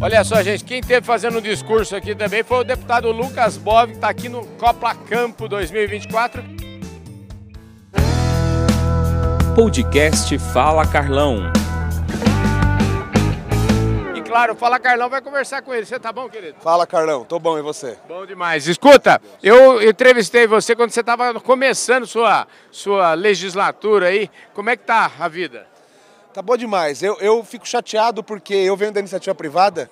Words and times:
Olha 0.00 0.22
só, 0.22 0.40
gente, 0.44 0.62
quem 0.62 0.80
teve 0.80 1.04
fazendo 1.04 1.38
um 1.38 1.40
discurso 1.40 1.96
aqui 1.96 2.14
também 2.14 2.44
foi 2.44 2.58
o 2.58 2.64
deputado 2.64 3.10
Lucas 3.10 3.56
Bov, 3.56 3.88
que 3.88 3.94
está 3.96 4.08
aqui 4.08 4.28
no 4.28 4.46
Copa 4.56 4.94
Campo 4.94 5.48
2024. 5.48 6.40
Podcast 9.56 10.38
Fala 10.52 10.86
Carlão. 10.86 11.50
E 14.14 14.22
claro, 14.22 14.54
Fala 14.54 14.78
Carlão 14.78 15.10
vai 15.10 15.20
conversar 15.20 15.62
com 15.62 15.74
ele. 15.74 15.84
Você 15.84 15.98
tá 15.98 16.12
bom, 16.12 16.28
querido? 16.28 16.60
Fala, 16.60 16.86
Carlão. 16.86 17.24
Tô 17.24 17.40
bom, 17.40 17.58
e 17.58 17.62
você? 17.62 17.98
Bom 18.06 18.24
demais. 18.24 18.68
Escuta, 18.68 19.20
eu 19.42 19.82
entrevistei 19.82 20.46
você 20.46 20.76
quando 20.76 20.92
você 20.92 21.00
estava 21.00 21.40
começando 21.40 22.06
sua, 22.06 22.46
sua 22.70 23.14
legislatura 23.14 24.06
aí. 24.06 24.30
Como 24.54 24.70
é 24.70 24.76
que 24.76 24.84
tá 24.84 25.10
a 25.18 25.26
vida? 25.26 25.66
Tá 26.38 26.42
bom 26.42 26.56
demais. 26.56 27.02
Eu, 27.02 27.16
eu 27.18 27.42
fico 27.42 27.66
chateado 27.66 28.22
porque 28.22 28.54
eu 28.54 28.76
venho 28.76 28.92
da 28.92 29.00
iniciativa 29.00 29.34
privada 29.34 29.90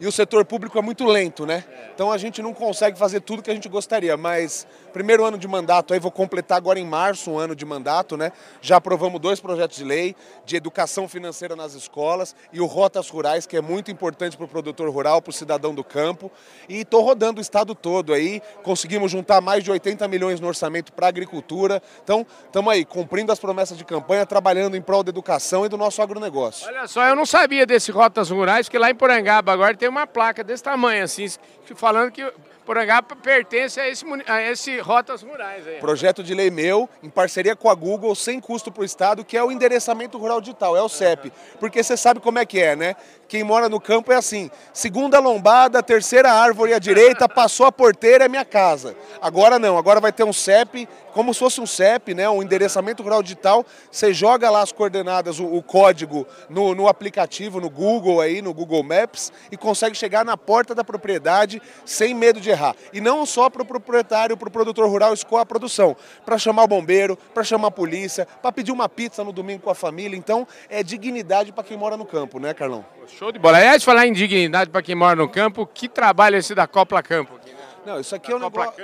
e 0.00 0.06
o 0.06 0.12
setor 0.12 0.44
público 0.44 0.78
é 0.78 0.82
muito 0.82 1.04
lento, 1.04 1.44
né? 1.44 1.64
Então 1.94 2.12
a 2.12 2.18
gente 2.18 2.40
não 2.40 2.54
consegue 2.54 2.98
fazer 2.98 3.20
tudo 3.20 3.42
que 3.42 3.50
a 3.50 3.54
gente 3.54 3.68
gostaria, 3.68 4.16
mas 4.16 4.66
primeiro 4.92 5.24
ano 5.24 5.38
de 5.38 5.46
mandato, 5.46 5.92
aí 5.94 6.00
vou 6.00 6.10
completar 6.10 6.58
agora 6.58 6.78
em 6.78 6.86
março 6.86 7.30
um 7.30 7.38
ano 7.38 7.54
de 7.54 7.64
mandato, 7.64 8.16
né? 8.16 8.32
Já 8.60 8.76
aprovamos 8.76 9.20
dois 9.20 9.40
projetos 9.40 9.76
de 9.76 9.84
lei 9.84 10.14
de 10.44 10.56
educação 10.56 11.08
financeira 11.08 11.54
nas 11.56 11.74
escolas 11.74 12.34
e 12.52 12.60
o 12.60 12.66
Rotas 12.66 13.08
Rurais, 13.08 13.46
que 13.46 13.56
é 13.56 13.60
muito 13.60 13.90
importante 13.90 14.36
para 14.36 14.44
o 14.46 14.48
produtor 14.48 14.88
rural, 14.90 15.20
para 15.20 15.30
o 15.30 15.32
cidadão 15.32 15.74
do 15.74 15.82
campo. 15.82 16.30
E 16.68 16.80
estou 16.80 17.02
rodando 17.02 17.38
o 17.38 17.42
estado 17.42 17.74
todo 17.74 18.12
aí, 18.12 18.40
conseguimos 18.62 19.10
juntar 19.10 19.40
mais 19.40 19.64
de 19.64 19.70
80 19.70 20.06
milhões 20.08 20.40
no 20.40 20.46
orçamento 20.46 20.92
para 20.92 21.06
a 21.06 21.08
agricultura. 21.08 21.82
Então, 22.02 22.26
estamos 22.46 22.72
aí, 22.72 22.84
cumprindo 22.84 23.32
as 23.32 23.38
promessas 23.38 23.76
de 23.76 23.84
campanha, 23.84 24.24
trabalhando 24.24 24.76
em 24.76 24.82
prol 24.82 25.02
da 25.02 25.10
educação 25.10 25.66
e 25.66 25.68
do 25.68 25.76
nosso 25.76 26.00
agronegócio. 26.00 26.66
Olha 26.66 26.86
só, 26.86 27.04
eu 27.06 27.16
não 27.16 27.26
sabia 27.26 27.66
desse 27.66 27.90
Rotas 27.90 28.30
Rurais, 28.30 28.68
que 28.68 28.78
lá 28.78 28.90
em 28.90 28.94
Porangaba 28.94 29.52
agora 29.52 29.76
tem 29.76 29.87
uma 29.88 30.06
placa 30.06 30.44
desse 30.44 30.62
tamanho, 30.62 31.04
assim, 31.04 31.26
falando 31.74 32.10
que 32.10 32.22
Porangaba 32.68 33.16
pertence 33.16 33.80
a 33.80 33.88
esse, 33.88 34.04
a 34.26 34.42
esse 34.42 34.78
Rotas 34.78 35.22
Rurais. 35.22 35.66
Aí. 35.66 35.78
Projeto 35.80 36.22
de 36.22 36.34
lei 36.34 36.50
meu, 36.50 36.86
em 37.02 37.08
parceria 37.08 37.56
com 37.56 37.70
a 37.70 37.74
Google, 37.74 38.14
sem 38.14 38.38
custo 38.38 38.70
para 38.70 38.82
o 38.82 38.84
Estado, 38.84 39.24
que 39.24 39.38
é 39.38 39.42
o 39.42 39.50
endereçamento 39.50 40.18
rural 40.18 40.38
digital, 40.38 40.76
é 40.76 40.82
o 40.82 40.88
CEP. 40.88 41.32
Porque 41.58 41.82
você 41.82 41.96
sabe 41.96 42.20
como 42.20 42.38
é 42.38 42.44
que 42.44 42.60
é, 42.60 42.76
né? 42.76 42.94
Quem 43.26 43.42
mora 43.42 43.68
no 43.70 43.80
campo 43.80 44.12
é 44.12 44.16
assim, 44.16 44.50
segunda 44.72 45.18
lombada, 45.18 45.82
terceira 45.82 46.30
árvore 46.30 46.74
à 46.74 46.78
direita, 46.78 47.28
passou 47.28 47.64
a 47.64 47.72
porteira, 47.72 48.24
é 48.24 48.28
minha 48.28 48.44
casa. 48.44 48.94
Agora 49.20 49.58
não, 49.58 49.78
agora 49.78 50.00
vai 50.00 50.12
ter 50.12 50.24
um 50.24 50.32
CEP, 50.32 50.88
como 51.12 51.34
se 51.34 51.40
fosse 51.40 51.60
um 51.60 51.66
CEP, 51.66 52.14
né? 52.14 52.28
um 52.30 52.42
endereçamento 52.42 53.02
rural 53.02 53.22
digital, 53.22 53.66
você 53.90 54.14
joga 54.14 54.48
lá 54.48 54.62
as 54.62 54.72
coordenadas, 54.72 55.40
o, 55.40 55.46
o 55.46 55.62
código 55.62 56.26
no, 56.48 56.74
no 56.74 56.88
aplicativo, 56.88 57.60
no 57.60 57.68
Google 57.68 58.20
aí, 58.20 58.40
no 58.40 58.54
Google 58.54 58.82
Maps, 58.82 59.30
e 59.52 59.56
consegue 59.56 59.94
chegar 59.94 60.24
na 60.24 60.36
porta 60.36 60.74
da 60.74 60.84
propriedade 60.84 61.60
sem 61.84 62.14
medo 62.14 62.40
de 62.40 62.57
E 62.92 63.00
não 63.00 63.24
só 63.24 63.48
para 63.48 63.62
o 63.62 63.64
proprietário, 63.64 64.36
para 64.36 64.48
o 64.48 64.50
produtor 64.50 64.88
rural 64.88 65.12
escoar 65.12 65.42
a 65.42 65.46
produção, 65.46 65.96
para 66.24 66.38
chamar 66.38 66.64
o 66.64 66.68
bombeiro, 66.68 67.16
para 67.32 67.44
chamar 67.44 67.68
a 67.68 67.70
polícia, 67.70 68.26
para 68.40 68.52
pedir 68.52 68.72
uma 68.72 68.88
pizza 68.88 69.22
no 69.24 69.32
domingo 69.32 69.62
com 69.62 69.70
a 69.70 69.74
família. 69.74 70.16
Então, 70.16 70.46
é 70.68 70.82
dignidade 70.82 71.52
para 71.52 71.64
quem 71.64 71.76
mora 71.76 71.96
no 71.96 72.04
campo, 72.04 72.38
né, 72.38 72.54
Carlão? 72.54 72.84
Show 73.06 73.32
de 73.32 73.38
bola. 73.38 73.58
Aliás, 73.58 73.82
falar 73.82 74.06
em 74.06 74.12
dignidade 74.12 74.70
para 74.70 74.82
quem 74.82 74.94
mora 74.94 75.16
no 75.16 75.28
campo, 75.28 75.66
que 75.66 75.88
trabalho 75.88 76.36
esse 76.36 76.54
da 76.54 76.66
Copla 76.66 77.02
Campo? 77.02 77.34
Né? 77.34 77.52
Não, 77.86 78.00
isso 78.00 78.14
aqui 78.14 78.28
da 78.28 78.34
é 78.34 78.36
um 78.36 78.40
negócio... 78.40 78.74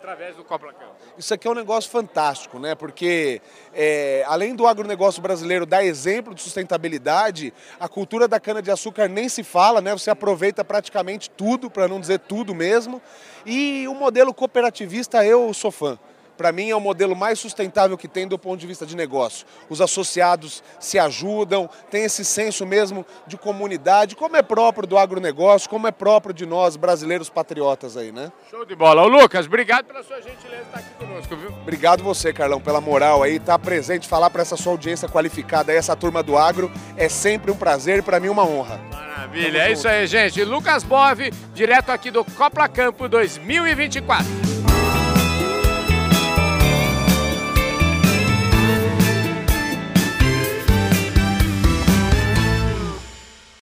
através 0.00 0.34
do 0.34 0.42
Copla 0.42 0.72
Campo. 0.72 0.94
Isso 1.18 1.34
aqui 1.34 1.46
é 1.46 1.50
um 1.50 1.54
negócio 1.54 1.90
fantástico, 1.90 2.58
né? 2.58 2.74
Porque 2.74 3.42
é, 3.74 4.24
além 4.26 4.56
do 4.56 4.66
agronegócio 4.66 5.20
brasileiro 5.20 5.66
dar 5.66 5.84
exemplo 5.84 6.34
de 6.34 6.40
sustentabilidade, 6.40 7.52
a 7.78 7.86
cultura 7.86 8.26
da 8.26 8.40
cana-de-açúcar 8.40 9.08
nem 9.08 9.28
se 9.28 9.44
fala, 9.44 9.82
né? 9.82 9.92
Você 9.92 10.10
aproveita 10.10 10.64
praticamente 10.64 11.28
tudo, 11.28 11.70
para 11.70 11.86
não 11.86 12.00
dizer 12.00 12.20
tudo 12.20 12.54
mesmo. 12.54 13.00
E 13.44 13.86
o 13.88 13.94
modelo 13.94 14.32
cooperativista 14.32 15.24
eu 15.24 15.52
sou 15.52 15.70
fã 15.70 15.98
para 16.40 16.52
mim 16.52 16.70
é 16.70 16.74
o 16.74 16.80
modelo 16.80 17.14
mais 17.14 17.38
sustentável 17.38 17.98
que 17.98 18.08
tem 18.08 18.26
do 18.26 18.38
ponto 18.38 18.58
de 18.58 18.66
vista 18.66 18.86
de 18.86 18.96
negócio. 18.96 19.46
Os 19.68 19.82
associados 19.82 20.62
se 20.78 20.98
ajudam, 20.98 21.68
tem 21.90 22.04
esse 22.04 22.24
senso 22.24 22.64
mesmo 22.64 23.04
de 23.26 23.36
comunidade, 23.36 24.16
como 24.16 24.38
é 24.38 24.40
próprio 24.40 24.88
do 24.88 24.96
agronegócio, 24.96 25.68
como 25.68 25.86
é 25.86 25.92
próprio 25.92 26.32
de 26.32 26.46
nós 26.46 26.76
brasileiros 26.76 27.28
patriotas 27.28 27.94
aí, 27.94 28.10
né? 28.10 28.32
Show 28.50 28.64
de 28.64 28.74
bola. 28.74 29.02
Ô 29.02 29.06
Lucas, 29.06 29.44
obrigado 29.44 29.84
pela 29.84 30.02
sua 30.02 30.16
gentileza 30.22 30.62
estar 30.62 30.78
aqui 30.78 30.94
conosco, 30.98 31.36
viu? 31.36 31.50
Obrigado 31.60 32.02
você, 32.02 32.32
Carlão, 32.32 32.58
pela 32.58 32.80
moral 32.80 33.22
aí, 33.22 33.36
estar 33.36 33.58
tá 33.58 33.58
presente, 33.58 34.08
falar 34.08 34.30
para 34.30 34.40
essa 34.40 34.56
sua 34.56 34.72
audiência 34.72 35.10
qualificada 35.10 35.72
aí, 35.72 35.76
essa 35.76 35.94
turma 35.94 36.22
do 36.22 36.38
agro, 36.38 36.72
é 36.96 37.10
sempre 37.10 37.50
um 37.50 37.56
prazer 37.56 37.98
e 37.98 38.02
para 38.02 38.18
mim 38.18 38.30
uma 38.30 38.46
honra. 38.46 38.80
Maravilha, 38.90 39.58
é 39.58 39.72
isso 39.72 39.86
aí, 39.86 40.06
gente. 40.06 40.42
Lucas 40.42 40.84
Bove, 40.84 41.32
direto 41.52 41.90
aqui 41.90 42.10
do 42.10 42.24
Copla 42.24 42.66
Campo 42.66 43.10
2024. 43.10 44.24